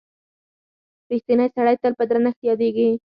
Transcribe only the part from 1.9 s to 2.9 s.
په درنښت یادیږي.